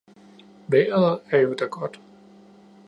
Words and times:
Vejret 0.67 1.19
er 1.31 1.37
jo 1.37 1.53
da 1.53 1.65
godt 1.65 2.01